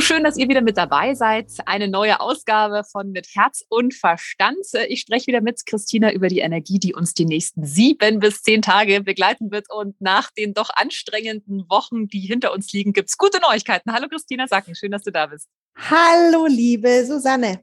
So 0.00 0.06
schön, 0.14 0.24
dass 0.24 0.38
ihr 0.38 0.48
wieder 0.48 0.62
mit 0.62 0.78
dabei 0.78 1.12
seid. 1.12 1.52
Eine 1.66 1.86
neue 1.86 2.20
Ausgabe 2.20 2.84
von 2.90 3.12
Mit 3.12 3.26
Herz 3.34 3.66
und 3.68 3.92
Verstand. 3.92 4.56
Ich 4.88 5.02
spreche 5.02 5.26
wieder 5.26 5.42
mit 5.42 5.66
Christina 5.66 6.10
über 6.10 6.28
die 6.28 6.38
Energie, 6.38 6.78
die 6.78 6.94
uns 6.94 7.12
die 7.12 7.26
nächsten 7.26 7.66
sieben 7.66 8.18
bis 8.18 8.40
zehn 8.40 8.62
Tage 8.62 9.02
begleiten 9.02 9.50
wird. 9.50 9.66
Und 9.70 10.00
nach 10.00 10.30
den 10.30 10.54
doch 10.54 10.70
anstrengenden 10.74 11.68
Wochen, 11.68 12.08
die 12.08 12.20
hinter 12.20 12.54
uns 12.54 12.72
liegen, 12.72 12.94
gibt 12.94 13.10
es 13.10 13.18
gute 13.18 13.42
Neuigkeiten. 13.42 13.92
Hallo 13.92 14.08
Christina 14.08 14.48
Sacken, 14.48 14.74
schön, 14.74 14.90
dass 14.90 15.02
du 15.02 15.12
da 15.12 15.26
bist. 15.26 15.50
Hallo, 15.76 16.46
liebe 16.46 17.04
Susanne. 17.04 17.60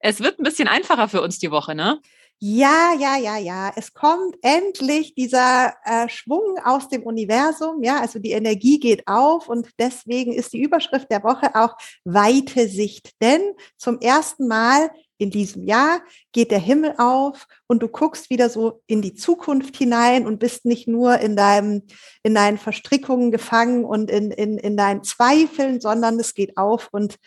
Es 0.00 0.18
wird 0.18 0.40
ein 0.40 0.42
bisschen 0.42 0.66
einfacher 0.66 1.06
für 1.06 1.22
uns 1.22 1.38
die 1.38 1.52
Woche, 1.52 1.76
ne? 1.76 2.00
Ja, 2.44 2.92
ja, 2.98 3.16
ja, 3.18 3.38
ja. 3.38 3.72
Es 3.76 3.94
kommt 3.94 4.36
endlich 4.42 5.14
dieser 5.14 5.74
äh, 5.84 6.08
Schwung 6.08 6.58
aus 6.64 6.88
dem 6.88 7.04
Universum. 7.04 7.84
Ja, 7.84 8.00
also 8.00 8.18
die 8.18 8.32
Energie 8.32 8.80
geht 8.80 9.06
auf 9.06 9.48
und 9.48 9.68
deswegen 9.78 10.32
ist 10.32 10.52
die 10.52 10.60
Überschrift 10.60 11.08
der 11.12 11.22
Woche 11.22 11.54
auch 11.54 11.76
weite 12.02 12.66
Sicht. 12.66 13.12
Denn 13.22 13.42
zum 13.76 14.00
ersten 14.00 14.48
Mal 14.48 14.90
in 15.18 15.30
diesem 15.30 15.62
Jahr 15.62 16.00
geht 16.32 16.50
der 16.50 16.58
Himmel 16.58 16.96
auf 16.98 17.46
und 17.68 17.80
du 17.80 17.86
guckst 17.86 18.28
wieder 18.28 18.50
so 18.50 18.82
in 18.88 19.02
die 19.02 19.14
Zukunft 19.14 19.76
hinein 19.76 20.26
und 20.26 20.40
bist 20.40 20.64
nicht 20.64 20.88
nur 20.88 21.20
in 21.20 21.36
deinem, 21.36 21.82
in 22.24 22.34
deinen 22.34 22.58
Verstrickungen 22.58 23.30
gefangen 23.30 23.84
und 23.84 24.10
in, 24.10 24.32
in, 24.32 24.58
in 24.58 24.76
deinen 24.76 25.04
Zweifeln, 25.04 25.80
sondern 25.80 26.18
es 26.18 26.34
geht 26.34 26.56
auf 26.56 26.88
und 26.90 27.18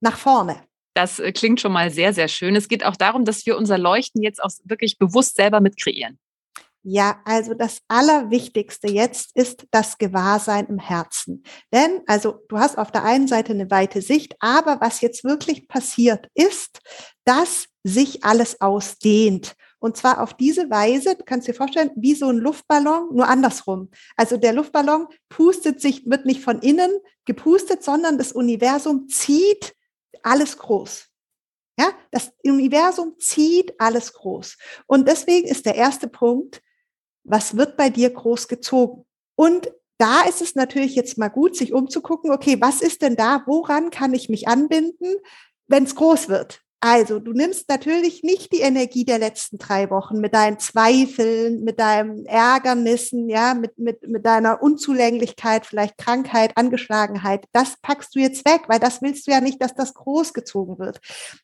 nach 0.00 0.18
vorne. 0.18 0.64
Das 0.94 1.18
äh, 1.18 1.32
klingt 1.32 1.60
schon 1.60 1.72
mal 1.72 1.90
sehr, 1.90 2.14
sehr 2.14 2.28
schön. 2.28 2.56
Es 2.56 2.68
geht 2.68 2.84
auch 2.84 2.96
darum, 2.96 3.24
dass 3.24 3.44
wir 3.46 3.56
unser 3.56 3.78
Leuchten 3.78 4.22
jetzt 4.22 4.42
auch 4.42 4.50
wirklich 4.64 4.98
bewusst 4.98 5.36
selber 5.36 5.60
mit 5.60 5.80
kreieren. 5.80 6.18
Ja, 6.86 7.22
also 7.24 7.54
das 7.54 7.80
Allerwichtigste 7.88 8.88
jetzt 8.88 9.34
ist 9.34 9.66
das 9.70 9.96
Gewahrsein 9.96 10.66
im 10.66 10.78
Herzen. 10.78 11.42
Denn, 11.72 12.02
also 12.06 12.40
du 12.48 12.58
hast 12.58 12.76
auf 12.76 12.92
der 12.92 13.04
einen 13.04 13.26
Seite 13.26 13.54
eine 13.54 13.70
weite 13.70 14.02
Sicht, 14.02 14.36
aber 14.38 14.82
was 14.82 15.00
jetzt 15.00 15.24
wirklich 15.24 15.66
passiert 15.66 16.28
ist, 16.34 16.80
dass 17.24 17.68
sich 17.84 18.22
alles 18.22 18.60
ausdehnt. 18.60 19.54
Und 19.78 19.96
zwar 19.96 20.22
auf 20.22 20.34
diese 20.34 20.68
Weise, 20.70 21.14
du 21.14 21.24
kannst 21.24 21.48
dir 21.48 21.54
vorstellen, 21.54 21.90
wie 21.96 22.14
so 22.14 22.28
ein 22.28 22.38
Luftballon, 22.38 23.14
nur 23.14 23.28
andersrum. 23.28 23.90
Also 24.16 24.36
der 24.36 24.52
Luftballon 24.52 25.08
pustet 25.30 25.80
sich, 25.80 26.04
wird 26.04 26.26
nicht 26.26 26.42
von 26.42 26.60
innen 26.60 26.90
gepustet, 27.24 27.82
sondern 27.82 28.18
das 28.18 28.32
Universum 28.32 29.08
zieht 29.08 29.73
alles 30.22 30.58
groß. 30.58 31.08
Ja, 31.78 31.90
das 32.10 32.32
Universum 32.44 33.18
zieht 33.18 33.78
alles 33.80 34.12
groß. 34.12 34.56
Und 34.86 35.08
deswegen 35.08 35.48
ist 35.48 35.66
der 35.66 35.74
erste 35.74 36.08
Punkt, 36.08 36.62
was 37.24 37.56
wird 37.56 37.76
bei 37.76 37.90
dir 37.90 38.10
groß 38.10 38.48
gezogen? 38.48 39.06
Und 39.34 39.72
da 39.98 40.22
ist 40.22 40.40
es 40.40 40.54
natürlich 40.54 40.94
jetzt 40.94 41.18
mal 41.18 41.28
gut, 41.28 41.56
sich 41.56 41.72
umzugucken, 41.72 42.30
okay, 42.30 42.60
was 42.60 42.80
ist 42.80 43.02
denn 43.02 43.16
da? 43.16 43.42
Woran 43.46 43.90
kann 43.90 44.14
ich 44.14 44.28
mich 44.28 44.46
anbinden, 44.48 45.16
wenn 45.66 45.84
es 45.84 45.94
groß 45.94 46.28
wird? 46.28 46.63
Also, 46.86 47.18
du 47.18 47.32
nimmst 47.32 47.70
natürlich 47.70 48.22
nicht 48.24 48.52
die 48.52 48.60
Energie 48.60 49.06
der 49.06 49.18
letzten 49.18 49.56
drei 49.56 49.88
Wochen 49.88 50.18
mit 50.20 50.34
deinen 50.34 50.58
Zweifeln, 50.58 51.64
mit 51.64 51.80
deinem 51.80 52.26
Ärgernissen, 52.26 53.30
ja, 53.30 53.54
mit, 53.54 53.78
mit, 53.78 54.06
mit 54.06 54.26
deiner 54.26 54.62
Unzulänglichkeit, 54.62 55.64
vielleicht 55.64 55.96
Krankheit, 55.96 56.58
Angeschlagenheit. 56.58 57.46
Das 57.52 57.78
packst 57.80 58.14
du 58.14 58.18
jetzt 58.20 58.44
weg, 58.44 58.64
weil 58.68 58.80
das 58.80 59.00
willst 59.00 59.26
du 59.26 59.30
ja 59.30 59.40
nicht, 59.40 59.62
dass 59.62 59.74
das 59.74 59.94
großgezogen 59.94 60.78
wird. 60.78 61.00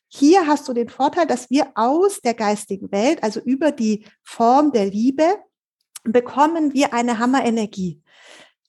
Hier 0.09 0.45
hast 0.45 0.67
du 0.67 0.73
den 0.73 0.89
Vorteil, 0.89 1.25
dass 1.25 1.49
wir 1.49 1.71
aus 1.73 2.21
der 2.21 2.35
geistigen 2.35 2.91
Welt, 2.91 3.23
also 3.23 3.39
über 3.39 3.71
die 3.71 4.05
Form 4.21 4.71
der 4.71 4.85
Liebe, 4.85 5.25
bekommen 6.03 6.75
wir 6.75 6.93
eine 6.93 7.17
Hammerenergie. 7.17 7.99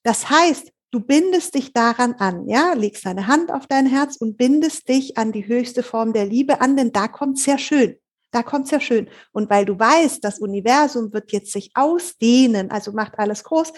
Das 0.04 0.30
heißt, 0.30 0.72
Du 0.92 1.00
bindest 1.00 1.54
dich 1.54 1.72
daran 1.72 2.12
an, 2.18 2.46
ja, 2.46 2.74
legst 2.74 3.06
deine 3.06 3.26
Hand 3.26 3.50
auf 3.50 3.66
dein 3.66 3.86
Herz 3.86 4.16
und 4.16 4.36
bindest 4.36 4.90
dich 4.90 5.16
an 5.16 5.32
die 5.32 5.46
höchste 5.46 5.82
Form 5.82 6.12
der 6.12 6.26
Liebe 6.26 6.60
an, 6.60 6.76
denn 6.76 6.92
da 6.92 7.08
kommt 7.08 7.38
sehr 7.38 7.56
schön. 7.56 7.96
Da 8.30 8.42
kommt 8.42 8.68
sehr 8.68 8.80
schön. 8.80 9.08
Und 9.32 9.48
weil 9.48 9.64
du 9.64 9.78
weißt, 9.78 10.22
das 10.22 10.38
Universum 10.38 11.14
wird 11.14 11.32
jetzt 11.32 11.50
sich 11.50 11.70
ausdehnen, 11.72 12.70
also 12.70 12.92
macht 12.92 13.18
alles 13.18 13.42
groß, 13.42 13.72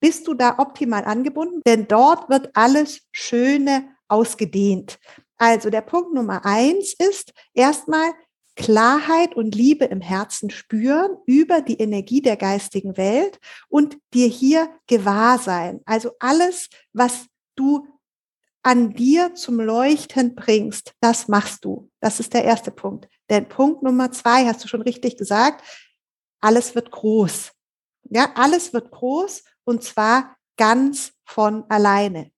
bist 0.00 0.26
du 0.26 0.32
da 0.32 0.58
optimal 0.58 1.04
angebunden, 1.04 1.60
denn 1.66 1.86
dort 1.86 2.30
wird 2.30 2.48
alles 2.54 3.02
Schöne 3.12 3.90
ausgedehnt. 4.08 4.98
Also 5.36 5.68
der 5.68 5.82
Punkt 5.82 6.14
Nummer 6.14 6.46
eins 6.46 6.94
ist 6.98 7.34
erstmal 7.52 8.10
Klarheit 8.56 9.34
und 9.34 9.54
Liebe 9.54 9.84
im 9.86 10.00
Herzen 10.00 10.50
spüren 10.50 11.16
über 11.26 11.60
die 11.60 11.80
Energie 11.80 12.20
der 12.20 12.36
geistigen 12.36 12.96
Welt 12.96 13.40
und 13.68 13.98
dir 14.12 14.28
hier 14.28 14.70
gewahr 14.86 15.38
sein. 15.38 15.80
Also 15.84 16.12
alles, 16.20 16.68
was 16.92 17.26
du 17.56 17.86
an 18.62 18.94
dir 18.94 19.34
zum 19.34 19.60
Leuchten 19.60 20.34
bringst, 20.34 20.94
das 21.00 21.28
machst 21.28 21.64
du. 21.64 21.90
Das 22.00 22.20
ist 22.20 22.32
der 22.32 22.44
erste 22.44 22.70
Punkt. 22.70 23.08
Denn 23.28 23.48
Punkt 23.48 23.82
Nummer 23.82 24.10
zwei, 24.12 24.46
hast 24.46 24.64
du 24.64 24.68
schon 24.68 24.82
richtig 24.82 25.16
gesagt, 25.16 25.64
alles 26.40 26.74
wird 26.74 26.90
groß. 26.90 27.52
Ja, 28.10 28.32
alles 28.34 28.72
wird 28.72 28.90
groß 28.90 29.44
und 29.64 29.82
zwar 29.82 30.36
ganz 30.56 31.12
von 31.24 31.64
alleine. 31.70 32.30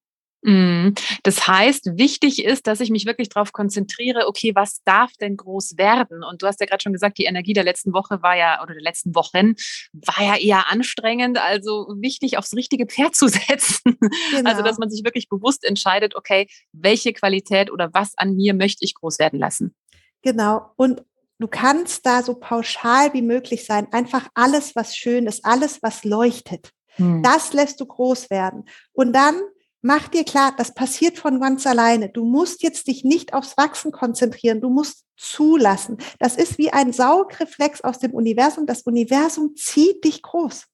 Mhm. 0.46 0.94
Das 1.24 1.48
heißt, 1.48 1.98
wichtig 1.98 2.44
ist, 2.44 2.68
dass 2.68 2.78
ich 2.78 2.90
mich 2.90 3.04
wirklich 3.04 3.28
darauf 3.28 3.52
konzentriere, 3.52 4.28
okay, 4.28 4.54
was 4.54 4.80
darf 4.84 5.10
denn 5.20 5.36
groß 5.36 5.76
werden? 5.76 6.22
Und 6.22 6.40
du 6.40 6.46
hast 6.46 6.60
ja 6.60 6.66
gerade 6.66 6.80
schon 6.80 6.92
gesagt, 6.92 7.18
die 7.18 7.24
Energie 7.24 7.52
der 7.52 7.64
letzten 7.64 7.92
Woche 7.92 8.22
war 8.22 8.36
ja, 8.36 8.62
oder 8.62 8.72
der 8.72 8.82
letzten 8.82 9.16
Wochen 9.16 9.54
war 9.92 10.24
ja 10.24 10.36
eher 10.36 10.70
anstrengend. 10.70 11.38
Also 11.38 11.88
wichtig, 11.98 12.38
aufs 12.38 12.54
richtige 12.54 12.86
Pferd 12.86 13.16
zu 13.16 13.26
setzen. 13.28 13.98
Genau. 14.30 14.48
Also, 14.48 14.62
dass 14.62 14.78
man 14.78 14.88
sich 14.88 15.04
wirklich 15.04 15.28
bewusst 15.28 15.64
entscheidet, 15.64 16.14
okay, 16.14 16.46
welche 16.72 17.12
Qualität 17.12 17.72
oder 17.72 17.92
was 17.92 18.16
an 18.16 18.36
mir 18.36 18.54
möchte 18.54 18.84
ich 18.84 18.94
groß 18.94 19.18
werden 19.18 19.40
lassen. 19.40 19.74
Genau. 20.22 20.70
Und 20.76 21.02
du 21.40 21.48
kannst 21.48 22.06
da 22.06 22.22
so 22.22 22.34
pauschal 22.34 23.12
wie 23.14 23.22
möglich 23.22 23.64
sein. 23.64 23.88
Einfach 23.92 24.28
alles, 24.34 24.76
was 24.76 24.96
schön 24.96 25.26
ist, 25.26 25.44
alles, 25.44 25.82
was 25.82 26.04
leuchtet. 26.04 26.70
Hm. 26.90 27.24
Das 27.24 27.52
lässt 27.52 27.80
du 27.80 27.86
groß 27.86 28.30
werden. 28.30 28.64
Und 28.92 29.12
dann 29.12 29.40
mach 29.82 30.08
dir 30.08 30.24
klar, 30.24 30.54
das 30.56 30.74
passiert 30.74 31.18
von 31.18 31.40
ganz 31.40 31.66
alleine. 31.66 32.08
Du 32.08 32.24
musst 32.24 32.62
jetzt 32.62 32.86
dich 32.88 33.04
nicht 33.04 33.34
aufs 33.34 33.56
Wachsen 33.56 33.92
konzentrieren. 33.92 34.60
Du 34.60 34.70
musst 34.70 35.04
zulassen. 35.16 35.98
Das 36.18 36.36
ist 36.36 36.58
wie 36.58 36.72
ein 36.72 36.92
Saugreflex 36.92 37.80
aus 37.82 37.98
dem 37.98 38.12
Universum. 38.12 38.66
Das 38.66 38.82
Universum 38.82 39.54
zieht 39.56 40.04
dich 40.04 40.22
groß. 40.22 40.66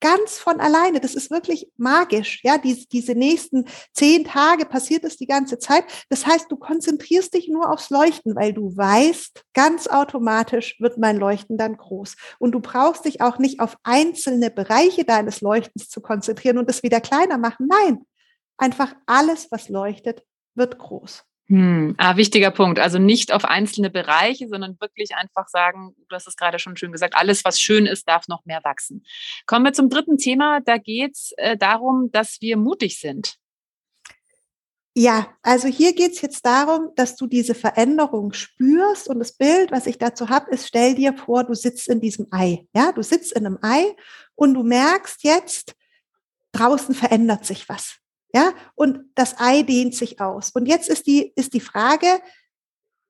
Ganz 0.00 0.38
von 0.38 0.60
alleine. 0.60 1.00
Das 1.00 1.14
ist 1.14 1.30
wirklich 1.30 1.70
magisch. 1.78 2.40
Ja, 2.44 2.58
diese, 2.58 2.86
diese 2.86 3.14
nächsten 3.14 3.64
zehn 3.94 4.24
Tage 4.24 4.66
passiert 4.66 5.04
es 5.04 5.16
die 5.16 5.26
ganze 5.26 5.58
Zeit. 5.58 5.84
Das 6.10 6.26
heißt, 6.26 6.52
du 6.52 6.56
konzentrierst 6.56 7.32
dich 7.32 7.48
nur 7.48 7.70
aufs 7.70 7.88
Leuchten, 7.88 8.36
weil 8.36 8.52
du 8.52 8.76
weißt, 8.76 9.42
ganz 9.54 9.86
automatisch 9.86 10.78
wird 10.80 10.98
mein 10.98 11.16
Leuchten 11.16 11.56
dann 11.56 11.78
groß. 11.78 12.14
Und 12.38 12.52
du 12.52 12.60
brauchst 12.60 13.06
dich 13.06 13.22
auch 13.22 13.38
nicht 13.38 13.58
auf 13.60 13.78
einzelne 13.84 14.50
Bereiche 14.50 15.04
deines 15.04 15.40
Leuchtens 15.40 15.88
zu 15.88 16.02
konzentrieren 16.02 16.58
und 16.58 16.68
es 16.68 16.82
wieder 16.82 17.00
kleiner 17.00 17.38
machen. 17.38 17.66
Nein, 17.66 18.04
einfach 18.56 18.94
alles, 19.06 19.50
was 19.50 19.68
leuchtet, 19.68 20.22
wird 20.54 20.78
groß. 20.78 21.24
Hm, 21.48 21.94
ah, 21.98 22.16
wichtiger 22.16 22.50
Punkt. 22.50 22.80
Also 22.80 22.98
nicht 22.98 23.32
auf 23.32 23.44
einzelne 23.44 23.88
Bereiche, 23.88 24.48
sondern 24.48 24.80
wirklich 24.80 25.14
einfach 25.14 25.46
sagen, 25.48 25.94
du 26.08 26.16
hast 26.16 26.26
es 26.26 26.36
gerade 26.36 26.58
schon 26.58 26.76
schön 26.76 26.90
gesagt, 26.90 27.14
alles, 27.14 27.44
was 27.44 27.60
schön 27.60 27.86
ist, 27.86 28.08
darf 28.08 28.26
noch 28.26 28.44
mehr 28.46 28.60
wachsen. 28.64 29.04
Kommen 29.46 29.64
wir 29.64 29.72
zum 29.72 29.88
dritten 29.88 30.18
Thema. 30.18 30.60
Da 30.60 30.78
geht 30.78 31.14
es 31.14 31.32
äh, 31.36 31.56
darum, 31.56 32.10
dass 32.10 32.40
wir 32.40 32.56
mutig 32.56 32.98
sind. 32.98 33.36
Ja, 34.98 35.28
also 35.42 35.68
hier 35.68 35.94
geht 35.94 36.12
es 36.12 36.22
jetzt 36.22 36.44
darum, 36.46 36.88
dass 36.96 37.16
du 37.16 37.26
diese 37.26 37.54
Veränderung 37.54 38.32
spürst 38.32 39.08
und 39.08 39.18
das 39.18 39.36
Bild, 39.36 39.70
was 39.70 39.86
ich 39.86 39.98
dazu 39.98 40.30
habe, 40.30 40.50
ist, 40.50 40.66
stell 40.66 40.94
dir 40.94 41.12
vor, 41.12 41.44
du 41.44 41.54
sitzt 41.54 41.86
in 41.88 42.00
diesem 42.00 42.26
Ei. 42.30 42.66
Ja, 42.74 42.92
du 42.92 43.02
sitzt 43.02 43.32
in 43.32 43.44
einem 43.44 43.58
Ei 43.60 43.94
und 44.34 44.54
du 44.54 44.62
merkst 44.62 45.22
jetzt, 45.22 45.74
draußen 46.52 46.94
verändert 46.94 47.44
sich 47.44 47.68
was. 47.68 47.98
Ja, 48.36 48.52
und 48.74 49.00
das 49.14 49.40
Ei 49.40 49.62
dehnt 49.62 49.94
sich 49.94 50.20
aus. 50.20 50.50
Und 50.50 50.66
jetzt 50.66 50.90
ist 50.90 51.06
die, 51.06 51.32
ist 51.36 51.54
die 51.54 51.60
Frage, 51.60 52.06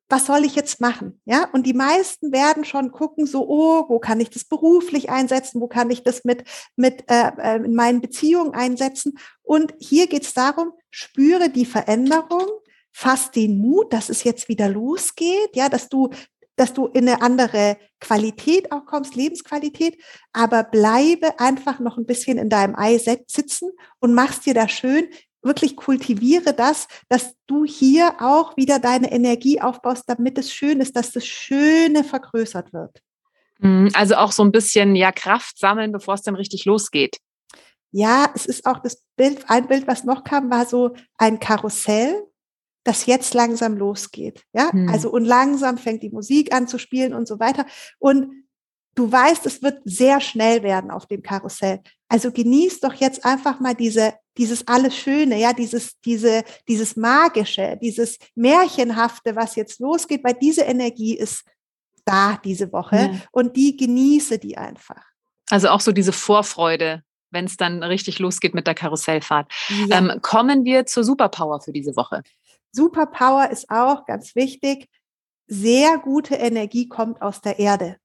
was 0.08 0.26
soll 0.26 0.44
ich 0.44 0.54
jetzt 0.54 0.80
machen? 0.80 1.20
Ja, 1.24 1.48
und 1.52 1.66
die 1.66 1.74
meisten 1.74 2.30
werden 2.30 2.64
schon 2.64 2.92
gucken, 2.92 3.26
so, 3.26 3.44
oh, 3.48 3.86
wo 3.88 3.98
kann 3.98 4.20
ich 4.20 4.30
das 4.30 4.44
beruflich 4.44 5.10
einsetzen? 5.10 5.60
Wo 5.60 5.66
kann 5.66 5.90
ich 5.90 6.04
das 6.04 6.22
mit, 6.22 6.44
mit 6.76 7.10
äh, 7.10 7.32
äh 7.38 7.56
in 7.56 7.74
meinen 7.74 8.00
Beziehungen 8.00 8.54
einsetzen? 8.54 9.18
Und 9.42 9.74
hier 9.80 10.06
geht 10.06 10.22
es 10.22 10.32
darum, 10.32 10.70
spüre 10.90 11.50
die 11.50 11.66
Veränderung, 11.66 12.46
fass 12.92 13.32
den 13.32 13.58
Mut, 13.58 13.92
dass 13.92 14.10
es 14.10 14.22
jetzt 14.22 14.48
wieder 14.48 14.68
losgeht, 14.68 15.56
ja, 15.56 15.68
dass 15.68 15.88
du 15.88 16.10
dass 16.56 16.72
du 16.72 16.86
in 16.86 17.08
eine 17.08 17.22
andere 17.22 17.76
Qualität 18.00 18.72
auch 18.72 18.84
kommst, 18.86 19.14
Lebensqualität, 19.14 20.02
aber 20.32 20.64
bleibe 20.64 21.38
einfach 21.38 21.78
noch 21.78 21.96
ein 21.96 22.06
bisschen 22.06 22.38
in 22.38 22.48
deinem 22.48 22.74
Ei 22.76 22.98
sitzen 22.98 23.70
und 24.00 24.14
machst 24.14 24.46
dir 24.46 24.54
da 24.54 24.68
schön, 24.68 25.08
wirklich 25.42 25.76
kultiviere 25.76 26.52
das, 26.52 26.88
dass 27.08 27.34
du 27.46 27.64
hier 27.64 28.16
auch 28.20 28.56
wieder 28.56 28.78
deine 28.78 29.12
Energie 29.12 29.60
aufbaust, 29.60 30.04
damit 30.06 30.38
es 30.38 30.52
schön 30.52 30.80
ist, 30.80 30.96
dass 30.96 31.12
das 31.12 31.26
Schöne 31.26 32.04
vergrößert 32.04 32.72
wird. 32.72 33.00
Mhm, 33.58 33.90
also 33.94 34.16
auch 34.16 34.32
so 34.32 34.42
ein 34.42 34.52
bisschen 34.52 34.96
ja 34.96 35.12
Kraft 35.12 35.58
sammeln, 35.58 35.92
bevor 35.92 36.14
es 36.14 36.22
dann 36.22 36.34
richtig 36.34 36.64
losgeht. 36.64 37.18
Ja, 37.92 38.30
es 38.34 38.44
ist 38.44 38.66
auch 38.66 38.80
das 38.80 39.02
Bild, 39.16 39.48
ein 39.48 39.68
Bild, 39.68 39.86
was 39.86 40.04
noch 40.04 40.24
kam, 40.24 40.50
war 40.50 40.66
so 40.66 40.94
ein 41.16 41.38
Karussell 41.38 42.26
das 42.86 43.06
jetzt 43.06 43.34
langsam 43.34 43.76
losgeht. 43.76 44.42
Ja, 44.52 44.70
hm. 44.72 44.88
also 44.88 45.10
und 45.10 45.24
langsam 45.24 45.78
fängt 45.78 46.02
die 46.02 46.10
Musik 46.10 46.54
an 46.54 46.68
zu 46.68 46.78
spielen 46.78 47.14
und 47.14 47.26
so 47.26 47.40
weiter. 47.40 47.66
Und 47.98 48.46
du 48.94 49.10
weißt, 49.10 49.46
es 49.46 49.62
wird 49.62 49.80
sehr 49.84 50.20
schnell 50.20 50.62
werden 50.62 50.90
auf 50.90 51.06
dem 51.06 51.22
Karussell. 51.22 51.80
Also 52.08 52.32
genieß 52.32 52.80
doch 52.80 52.94
jetzt 52.94 53.24
einfach 53.24 53.60
mal 53.60 53.74
diese, 53.74 54.14
dieses 54.36 54.66
alles 54.66 54.96
Schöne, 54.96 55.38
ja, 55.38 55.52
dieses, 55.52 56.00
diese, 56.04 56.44
dieses 56.68 56.96
Magische, 56.96 57.78
dieses 57.80 58.18
Märchenhafte, 58.34 59.36
was 59.36 59.56
jetzt 59.56 59.80
losgeht, 59.80 60.24
weil 60.24 60.34
diese 60.34 60.62
Energie 60.62 61.16
ist 61.16 61.44
da 62.04 62.38
diese 62.42 62.72
Woche 62.72 62.96
ja. 62.96 63.20
und 63.32 63.56
die 63.56 63.76
genieße 63.76 64.38
die 64.38 64.56
einfach. 64.56 65.02
Also 65.50 65.68
auch 65.68 65.80
so 65.80 65.92
diese 65.92 66.12
Vorfreude, 66.12 67.02
wenn 67.30 67.44
es 67.44 67.56
dann 67.56 67.82
richtig 67.82 68.18
losgeht 68.18 68.54
mit 68.54 68.66
der 68.66 68.74
Karussellfahrt. 68.74 69.52
Ja. 69.88 69.98
Ähm, 69.98 70.20
kommen 70.22 70.64
wir 70.64 70.86
zur 70.86 71.04
Superpower 71.04 71.60
für 71.60 71.72
diese 71.72 71.96
Woche. 71.96 72.22
Superpower 72.76 73.50
ist 73.50 73.70
auch 73.70 74.06
ganz 74.06 74.36
wichtig. 74.36 74.88
Sehr 75.48 75.98
gute 75.98 76.36
Energie 76.36 76.88
kommt 76.88 77.22
aus 77.22 77.40
der 77.40 77.58
Erde. 77.58 77.96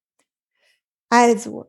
Also 1.10 1.66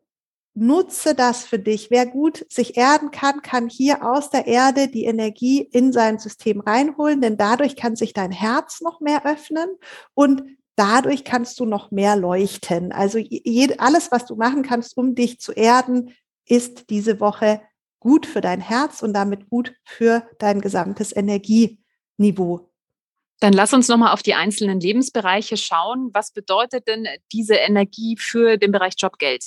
nutze 0.54 1.14
das 1.14 1.44
für 1.44 1.58
dich. 1.58 1.90
Wer 1.90 2.06
gut 2.06 2.46
sich 2.48 2.76
erden 2.76 3.10
kann, 3.10 3.42
kann 3.42 3.68
hier 3.68 4.04
aus 4.04 4.30
der 4.30 4.46
Erde 4.46 4.88
die 4.88 5.04
Energie 5.04 5.60
in 5.62 5.92
sein 5.92 6.18
System 6.18 6.60
reinholen, 6.60 7.20
denn 7.20 7.36
dadurch 7.36 7.74
kann 7.74 7.96
sich 7.96 8.12
dein 8.12 8.32
Herz 8.32 8.80
noch 8.80 9.00
mehr 9.00 9.24
öffnen 9.26 9.68
und 10.14 10.44
dadurch 10.76 11.24
kannst 11.24 11.58
du 11.60 11.64
noch 11.64 11.90
mehr 11.90 12.16
leuchten. 12.16 12.92
Also 12.92 13.18
alles, 13.78 14.12
was 14.12 14.26
du 14.26 14.36
machen 14.36 14.62
kannst, 14.62 14.96
um 14.96 15.14
dich 15.14 15.40
zu 15.40 15.52
erden, 15.52 16.14
ist 16.46 16.90
diese 16.90 17.20
Woche 17.20 17.62
gut 17.98 18.26
für 18.26 18.40
dein 18.40 18.60
Herz 18.60 19.02
und 19.02 19.14
damit 19.14 19.48
gut 19.48 19.74
für 19.84 20.28
dein 20.38 20.60
gesamtes 20.60 21.14
Energieniveau. 21.14 22.71
Dann 23.42 23.52
lass 23.52 23.72
uns 23.72 23.88
nochmal 23.88 24.12
auf 24.12 24.22
die 24.22 24.34
einzelnen 24.34 24.78
Lebensbereiche 24.78 25.56
schauen. 25.56 26.10
Was 26.14 26.30
bedeutet 26.30 26.86
denn 26.86 27.08
diese 27.32 27.56
Energie 27.56 28.16
für 28.16 28.56
den 28.56 28.70
Bereich 28.70 28.94
Jobgeld? 28.96 29.46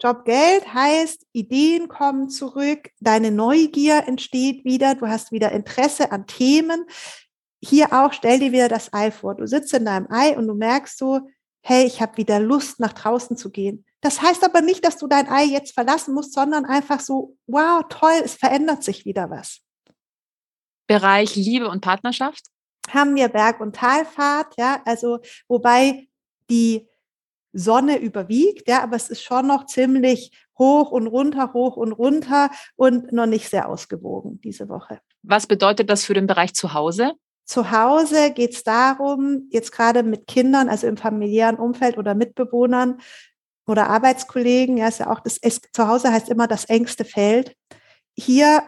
Jobgeld 0.00 0.72
heißt, 0.72 1.26
Ideen 1.32 1.88
kommen 1.88 2.30
zurück, 2.30 2.90
deine 3.00 3.32
Neugier 3.32 4.04
entsteht 4.06 4.64
wieder, 4.64 4.94
du 4.94 5.08
hast 5.08 5.32
wieder 5.32 5.50
Interesse 5.50 6.12
an 6.12 6.28
Themen. 6.28 6.84
Hier 7.60 7.92
auch, 7.92 8.12
stell 8.12 8.38
dir 8.38 8.52
wieder 8.52 8.68
das 8.68 8.92
Ei 8.92 9.10
vor. 9.10 9.34
Du 9.34 9.48
sitzt 9.48 9.74
in 9.74 9.84
deinem 9.84 10.06
Ei 10.12 10.36
und 10.36 10.46
du 10.46 10.54
merkst 10.54 10.96
so, 10.96 11.22
hey, 11.60 11.84
ich 11.84 12.00
habe 12.00 12.18
wieder 12.18 12.38
Lust, 12.38 12.78
nach 12.78 12.92
draußen 12.92 13.36
zu 13.36 13.50
gehen. 13.50 13.84
Das 14.00 14.22
heißt 14.22 14.44
aber 14.44 14.60
nicht, 14.60 14.84
dass 14.84 14.96
du 14.96 15.08
dein 15.08 15.28
Ei 15.28 15.42
jetzt 15.42 15.74
verlassen 15.74 16.14
musst, 16.14 16.34
sondern 16.34 16.66
einfach 16.66 17.00
so, 17.00 17.36
wow, 17.48 17.82
toll, 17.88 18.20
es 18.24 18.34
verändert 18.34 18.84
sich 18.84 19.04
wieder 19.04 19.28
was. 19.28 19.58
Bereich 20.86 21.34
Liebe 21.34 21.68
und 21.68 21.80
Partnerschaft? 21.80 22.44
Haben 22.94 23.14
wir 23.14 23.28
Berg- 23.28 23.60
und 23.60 23.76
Talfahrt, 23.76 24.54
ja, 24.58 24.80
also 24.84 25.18
wobei 25.48 26.08
die 26.50 26.88
Sonne 27.52 27.98
überwiegt, 27.98 28.68
ja, 28.68 28.82
aber 28.82 28.96
es 28.96 29.08
ist 29.08 29.22
schon 29.22 29.46
noch 29.46 29.66
ziemlich 29.66 30.32
hoch 30.58 30.90
und 30.90 31.06
runter, 31.06 31.52
hoch 31.52 31.76
und 31.76 31.92
runter 31.92 32.50
und 32.76 33.12
noch 33.12 33.26
nicht 33.26 33.48
sehr 33.48 33.68
ausgewogen 33.68 34.40
diese 34.42 34.68
Woche. 34.68 35.00
Was 35.22 35.46
bedeutet 35.46 35.88
das 35.88 36.04
für 36.04 36.14
den 36.14 36.26
Bereich 36.26 36.54
zu 36.54 36.74
Hause? 36.74 37.12
Zu 37.44 37.70
Hause 37.70 38.32
geht 38.32 38.54
es 38.54 38.62
darum, 38.62 39.48
jetzt 39.50 39.72
gerade 39.72 40.02
mit 40.02 40.26
Kindern, 40.26 40.68
also 40.68 40.86
im 40.86 40.96
familiären 40.98 41.56
Umfeld 41.56 41.96
oder 41.96 42.14
Mitbewohnern 42.14 43.00
oder 43.66 43.88
Arbeitskollegen, 43.88 44.76
ja, 44.76 44.88
ist 44.88 45.00
ja 45.00 45.10
auch 45.10 45.20
das, 45.20 45.38
es, 45.40 45.60
zu 45.72 45.88
Hause 45.88 46.12
heißt 46.12 46.28
immer 46.28 46.46
das 46.46 46.66
engste 46.66 47.04
Feld. 47.04 47.56
Hier 48.16 48.62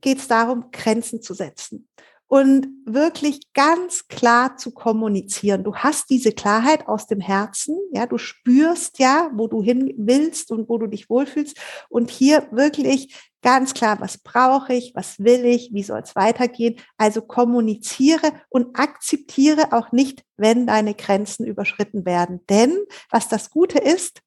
geht 0.00 0.18
es 0.18 0.28
darum, 0.28 0.70
Grenzen 0.70 1.20
zu 1.20 1.34
setzen 1.34 1.88
und 2.28 2.68
wirklich 2.84 3.52
ganz 3.52 4.08
klar 4.08 4.56
zu 4.56 4.72
kommunizieren. 4.72 5.64
Du 5.64 5.76
hast 5.76 6.10
diese 6.10 6.32
Klarheit 6.32 6.88
aus 6.88 7.06
dem 7.06 7.20
Herzen, 7.20 7.76
ja, 7.92 8.06
du 8.06 8.18
spürst 8.18 8.98
ja, 8.98 9.30
wo 9.34 9.46
du 9.48 9.62
hin 9.62 9.94
willst 9.96 10.50
und 10.50 10.68
wo 10.68 10.78
du 10.78 10.86
dich 10.86 11.08
wohlfühlst 11.08 11.56
und 11.88 12.10
hier 12.10 12.48
wirklich 12.50 13.14
ganz 13.42 13.74
klar, 13.74 14.00
was 14.00 14.18
brauche 14.18 14.74
ich, 14.74 14.92
was 14.96 15.20
will 15.20 15.44
ich, 15.44 15.70
wie 15.72 15.84
soll 15.84 16.00
es 16.00 16.16
weitergehen. 16.16 16.80
Also 16.96 17.22
kommuniziere 17.22 18.32
und 18.48 18.76
akzeptiere 18.76 19.72
auch 19.72 19.92
nicht, 19.92 20.24
wenn 20.36 20.66
deine 20.66 20.94
Grenzen 20.94 21.46
überschritten 21.46 22.04
werden. 22.04 22.40
Denn 22.48 22.76
was 23.08 23.28
das 23.28 23.50
Gute 23.50 23.78
ist, 23.78 24.20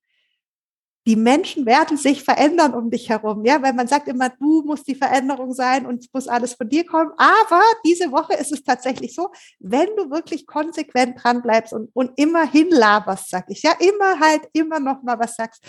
die 1.10 1.16
Menschen 1.16 1.66
werden 1.66 1.98
sich 1.98 2.24
verändern 2.24 2.76
um 2.76 2.92
dich 2.92 3.10
herum, 3.10 3.44
ja, 3.44 3.64
weil 3.64 3.74
man 3.74 3.88
sagt 3.88 4.08
immer, 4.08 4.30
du 4.30 4.62
musst 4.62 4.88
die 4.88 4.94
Veränderung 4.94 5.54
sein 5.54 5.88
und 5.88 6.04
es 6.04 6.14
muss 6.14 6.28
alles 6.28 6.54
von 6.54 6.70
dir 6.70 6.86
kommen. 6.86 7.10
Aber 7.18 7.64
diese 7.84 8.12
Woche 8.12 8.36
ist 8.36 8.52
es 8.52 8.64
tatsächlich 8.64 9.16
so, 9.16 9.32
wenn 9.58 9.88
du 9.98 10.12
wirklich 10.12 10.46
konsequent 10.46 11.24
dran 11.24 11.42
bleibst 11.42 11.74
und, 11.74 11.90
und 11.96 12.12
immer 12.16 12.48
hinlaberst, 12.48 13.28
sag 13.32 13.50
ich, 13.50 13.64
ja, 13.64 13.72
immer 13.80 14.20
halt, 14.20 14.44
immer 14.54 14.80
noch 14.80 15.02
mal 15.02 15.18
was 15.18 15.36
sagst, 15.36 15.64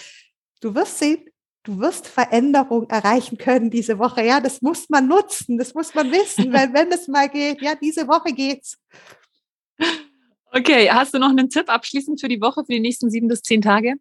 du 0.60 0.74
wirst 0.74 0.98
sehen, 0.98 1.24
du 1.62 1.78
wirst 1.80 2.06
Veränderung 2.06 2.90
erreichen 2.90 3.38
können 3.38 3.70
diese 3.70 3.98
Woche. 3.98 4.22
Ja, 4.22 4.40
das 4.40 4.60
muss 4.60 4.90
man 4.90 5.08
nutzen, 5.08 5.56
das 5.56 5.72
muss 5.72 5.94
man 5.94 6.12
wissen, 6.12 6.52
weil 6.52 6.74
wenn 6.74 6.92
es 6.92 7.08
mal 7.08 7.30
geht, 7.30 7.62
ja, 7.62 7.74
diese 7.76 8.06
Woche 8.06 8.34
geht's. 8.34 8.76
Okay, 10.52 10.90
hast 10.90 11.14
du 11.14 11.18
noch 11.18 11.30
einen 11.30 11.48
Tipp 11.48 11.70
abschließend 11.70 12.20
für 12.20 12.28
die 12.28 12.42
Woche, 12.42 12.62
für 12.62 12.72
die 12.72 12.80
nächsten 12.80 13.10
sieben 13.10 13.28
bis 13.28 13.40
zehn 13.40 13.62
Tage? 13.62 13.94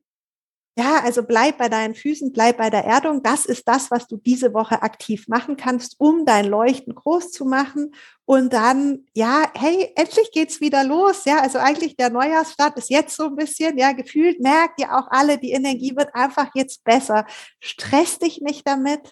Ja, 0.80 1.02
also 1.04 1.24
bleib 1.24 1.58
bei 1.58 1.68
deinen 1.68 1.94
Füßen, 1.94 2.32
bleib 2.32 2.56
bei 2.56 2.70
der 2.70 2.86
Erdung. 2.86 3.22
Das 3.22 3.46
ist 3.46 3.68
das, 3.68 3.92
was 3.92 4.08
du 4.08 4.16
diese 4.16 4.54
Woche 4.54 4.82
aktiv 4.82 5.28
machen 5.28 5.58
kannst, 5.58 5.96
um 6.00 6.24
dein 6.24 6.46
Leuchten 6.46 6.96
groß 6.96 7.34
zu 7.34 7.44
machen. 7.44 7.94
Und 8.24 8.54
dann, 8.54 9.06
ja, 9.14 9.52
hey, 9.56 9.92
endlich 9.98 10.32
geht's 10.32 10.62
wieder 10.62 10.86
los. 10.86 11.26
Ja, 11.26 11.42
also 11.42 11.58
eigentlich 11.58 11.98
der 11.98 12.10
Neujahrsstart 12.10 12.78
ist 12.78 12.90
jetzt 12.90 13.18
so 13.18 13.26
ein 13.26 13.36
bisschen, 13.36 13.78
ja, 13.78 13.92
gefühlt 13.92 14.40
merkt 14.40 14.80
ihr 14.80 14.96
auch 14.98 15.08
alle, 15.10 15.38
die 15.38 15.52
Energie 15.52 15.98
wird 15.98 16.16
einfach 16.16 16.48
jetzt 16.54 16.86
besser. 16.86 17.26
Stress 17.60 18.18
dich 18.20 18.40
nicht 18.40 18.66
damit. 18.66 19.12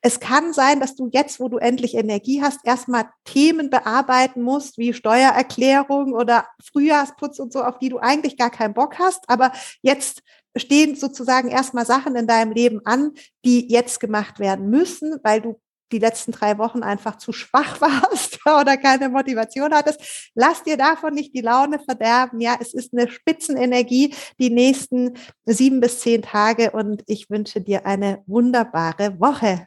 Es 0.00 0.20
kann 0.20 0.52
sein, 0.52 0.80
dass 0.80 0.94
du 0.94 1.08
jetzt, 1.12 1.40
wo 1.40 1.48
du 1.48 1.58
endlich 1.58 1.94
Energie 1.94 2.42
hast, 2.42 2.60
erstmal 2.64 3.08
Themen 3.24 3.70
bearbeiten 3.70 4.42
musst, 4.42 4.78
wie 4.78 4.92
Steuererklärung 4.92 6.12
oder 6.12 6.46
Frühjahrsputz 6.62 7.38
und 7.38 7.52
so, 7.52 7.62
auf 7.62 7.78
die 7.78 7.88
du 7.88 7.98
eigentlich 7.98 8.36
gar 8.36 8.50
keinen 8.50 8.74
Bock 8.74 8.98
hast. 8.98 9.28
Aber 9.28 9.52
jetzt 9.82 10.22
stehen 10.56 10.96
sozusagen 10.96 11.48
erstmal 11.48 11.86
Sachen 11.86 12.16
in 12.16 12.26
deinem 12.26 12.52
Leben 12.52 12.80
an, 12.84 13.12
die 13.44 13.70
jetzt 13.70 14.00
gemacht 14.00 14.38
werden 14.38 14.70
müssen, 14.70 15.18
weil 15.22 15.40
du 15.40 15.60
die 15.92 15.98
letzten 15.98 16.32
drei 16.32 16.58
Wochen 16.58 16.82
einfach 16.82 17.16
zu 17.16 17.32
schwach 17.32 17.80
warst 17.80 18.38
oder 18.46 18.76
keine 18.76 19.08
Motivation 19.08 19.72
hattest. 19.74 20.30
Lass 20.34 20.62
dir 20.62 20.76
davon 20.76 21.14
nicht 21.14 21.34
die 21.34 21.40
Laune 21.40 21.78
verderben. 21.78 22.40
Ja, 22.40 22.56
es 22.60 22.74
ist 22.74 22.92
eine 22.92 23.08
Spitzenenergie 23.08 24.14
die 24.38 24.50
nächsten 24.50 25.14
sieben 25.44 25.80
bis 25.80 26.00
zehn 26.00 26.22
Tage 26.22 26.70
und 26.72 27.02
ich 27.06 27.30
wünsche 27.30 27.60
dir 27.60 27.86
eine 27.86 28.22
wunderbare 28.26 29.18
Woche. 29.20 29.66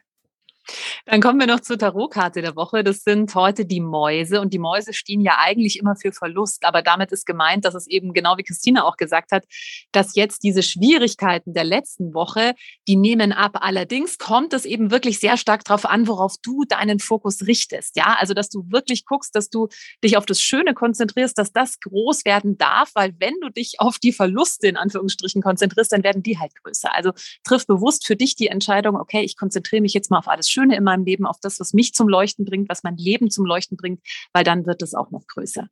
Dann 1.10 1.20
kommen 1.20 1.40
wir 1.40 1.48
noch 1.48 1.58
zur 1.58 1.76
Tarotkarte 1.76 2.40
der 2.40 2.54
Woche. 2.54 2.84
Das 2.84 3.02
sind 3.02 3.34
heute 3.34 3.66
die 3.66 3.80
Mäuse. 3.80 4.40
Und 4.40 4.52
die 4.52 4.60
Mäuse 4.60 4.92
stehen 4.92 5.20
ja 5.20 5.38
eigentlich 5.40 5.76
immer 5.76 5.96
für 5.96 6.12
Verlust. 6.12 6.64
Aber 6.64 6.82
damit 6.82 7.10
ist 7.10 7.26
gemeint, 7.26 7.64
dass 7.64 7.74
es 7.74 7.88
eben 7.88 8.12
genau 8.12 8.36
wie 8.36 8.44
Christina 8.44 8.84
auch 8.84 8.96
gesagt 8.96 9.32
hat, 9.32 9.44
dass 9.90 10.14
jetzt 10.14 10.44
diese 10.44 10.62
Schwierigkeiten 10.62 11.52
der 11.52 11.64
letzten 11.64 12.14
Woche, 12.14 12.54
die 12.86 12.94
nehmen 12.94 13.32
ab. 13.32 13.58
Allerdings 13.60 14.18
kommt 14.18 14.52
es 14.52 14.64
eben 14.64 14.92
wirklich 14.92 15.18
sehr 15.18 15.36
stark 15.36 15.64
darauf 15.64 15.84
an, 15.84 16.06
worauf 16.06 16.36
du 16.44 16.62
deinen 16.64 17.00
Fokus 17.00 17.44
richtest. 17.44 17.96
Ja, 17.96 18.16
also, 18.20 18.32
dass 18.32 18.48
du 18.48 18.66
wirklich 18.68 19.04
guckst, 19.04 19.34
dass 19.34 19.50
du 19.50 19.66
dich 20.04 20.16
auf 20.16 20.26
das 20.26 20.40
Schöne 20.40 20.74
konzentrierst, 20.74 21.36
dass 21.36 21.50
das 21.50 21.80
groß 21.80 22.24
werden 22.24 22.56
darf, 22.56 22.92
weil 22.94 23.14
wenn 23.18 23.34
du 23.42 23.48
dich 23.48 23.80
auf 23.80 23.98
die 23.98 24.12
Verluste 24.12 24.68
in 24.68 24.76
Anführungsstrichen 24.76 25.42
konzentrierst, 25.42 25.90
dann 25.90 26.04
werden 26.04 26.22
die 26.22 26.38
halt 26.38 26.52
größer. 26.62 26.94
Also 26.94 27.10
triff 27.42 27.66
bewusst 27.66 28.06
für 28.06 28.14
dich 28.14 28.36
die 28.36 28.46
Entscheidung, 28.46 28.94
okay, 28.94 29.22
ich 29.22 29.36
konzentriere 29.36 29.82
mich 29.82 29.92
jetzt 29.92 30.12
mal 30.12 30.18
auf 30.18 30.28
alles 30.28 30.48
Schöne 30.48 30.76
in 30.76 30.84
meinem 30.84 30.99
Leben, 31.04 31.26
auf 31.26 31.38
das, 31.40 31.60
was 31.60 31.72
mich 31.72 31.94
zum 31.94 32.08
Leuchten 32.08 32.44
bringt, 32.44 32.68
was 32.68 32.82
mein 32.82 32.96
Leben 32.96 33.30
zum 33.30 33.44
Leuchten 33.44 33.76
bringt, 33.76 34.00
weil 34.32 34.44
dann 34.44 34.66
wird 34.66 34.82
es 34.82 34.94
auch 34.94 35.10
noch 35.10 35.26
größer. 35.26 35.68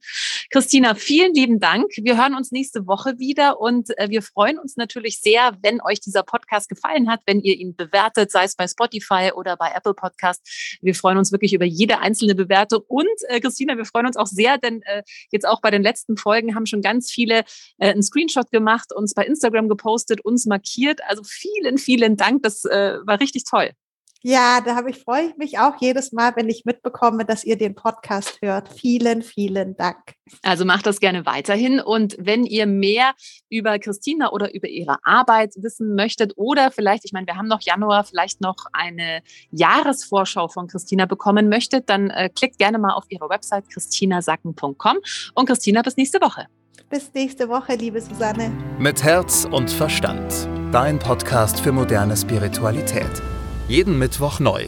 Christina, 0.51 0.95
vielen 0.95 1.35
lieben 1.35 1.61
Dank. 1.61 1.87
Wir 1.97 2.17
hören 2.17 2.35
uns 2.35 2.53
nächste 2.53 2.87
Woche 2.87 3.19
wieder 3.19 3.61
und 3.61 3.91
äh, 3.99 4.09
wir 4.09 4.23
freuen 4.23 4.59
uns 4.59 4.77
natürlich 4.77 5.21
sehr, 5.21 5.57
wenn 5.63 5.81
euch 5.83 6.01
dieser 6.01 6.23
Podcast 6.23 6.69
gefallen 6.69 7.11
hat, 7.11 7.21
wenn 7.27 7.41
ihr 7.41 7.57
ihn 7.57 7.77
bewertet, 7.77 8.31
sei 8.31 8.45
es 8.45 8.57
bei 8.57 8.67
Spotify 8.67 9.33
oder 9.35 9.57
bei 9.57 9.73
Apple 9.75 9.95
Podcast. 9.95 10.79
Wir 10.81 10.95
freuen 10.95 11.19
uns 11.19 11.33
wirklich 11.33 11.53
über 11.53 11.65
jede 11.65 11.99
einzelne 11.99 12.35
Bewertung 12.35 12.83
und 12.87 13.07
äh, 13.29 13.41
Christina, 13.41 13.77
wir 13.77 13.85
freuen 13.85 14.07
uns 14.07 14.17
auch 14.17 14.27
sehr, 14.27 14.59
denn 14.59 14.83
äh, 14.83 15.03
jetzt 15.31 15.47
auch 15.47 15.61
bei 15.61 15.71
den 15.71 15.83
letzten 15.83 16.17
Folgen 16.17 16.55
haben 16.55 16.67
schon 16.67 16.83
ganz 16.83 17.11
viele 17.11 17.45
einen 17.79 18.03
Screenshot 18.03 18.51
gemacht, 18.51 18.93
uns 18.95 19.15
bei 19.15 19.25
Instagram 19.25 19.69
gepostet, 19.69 20.21
uns 20.25 20.47
markiert. 20.47 21.01
Also 21.07 21.23
vielen, 21.25 21.79
vielen 21.79 22.17
Dank. 22.17 22.43
Das 22.43 22.65
war 22.65 23.21
richtig 23.21 23.45
toll. 23.45 23.71
Ja, 24.23 24.61
da 24.61 24.75
habe 24.75 24.91
ich, 24.91 24.99
freue 24.99 25.27
ich 25.27 25.37
mich 25.37 25.59
auch 25.61 25.75
jedes 25.81 26.13
Mal, 26.13 26.33
wenn 26.35 26.49
ich 26.49 26.65
mitbekomme, 26.65 27.25
dass 27.25 27.45
ihr 27.45 27.57
den 27.57 27.77
Podcast 27.77 28.39
hört. 28.43 28.69
Vielen, 28.69 29.23
vielen 29.23 29.77
Dank. 29.77 30.15
Also 30.43 30.65
macht 30.65 30.87
das 30.87 30.99
gerne 30.99 31.25
weiterhin. 31.25 31.79
Und 31.81 32.17
wenn 32.19 32.45
ihr 32.45 32.67
mehr 32.67 33.13
über 33.49 33.79
Christina 33.79 34.33
oder 34.33 34.53
über 34.55 34.69
ihre 34.69 34.97
Arbeit 35.05 35.55
wissen 35.57 35.95
möchtet 35.95 36.33
oder 36.37 36.73
vielleicht, 36.73 37.05
ich 37.05 37.13
meine, 37.13 37.29
wir 37.29 37.37
haben 37.37 37.47
noch 37.47 37.61
Januar, 37.61 38.03
vielleicht 38.05 38.41
noch 38.41 38.57
eine 38.73 39.23
Jahresvorschau 39.53 40.49
von 40.49 40.67
Christina 40.67 41.07
bekommen 41.07 41.49
möchtet, 41.49 41.89
dann 41.89 42.11
äh, 42.11 42.29
klickt 42.29 42.59
gerne 42.59 42.79
mal 42.79 42.95
auf 42.95 43.05
ihre 43.11 43.29
Website 43.29 43.69
christinasacken.com. 43.71 44.99
Und 45.35 45.47
Christina, 45.47 45.83
bis 45.83 45.97
nächste 45.97 46.21
Woche. 46.21 46.47
Bis 46.91 47.13
nächste 47.15 47.49
Woche, 47.49 47.75
liebe 47.75 48.01
Susanne. 48.01 48.51
Mit 48.79 49.05
Herz 49.05 49.47
und 49.51 49.71
Verstand. 49.71 50.49
Dein 50.73 50.99
Podcast 50.99 51.61
für 51.61 51.71
moderne 51.71 52.17
Spiritualität. 52.17 53.23
Jeden 53.69 53.99
Mittwoch 53.99 54.41
neu. 54.41 54.65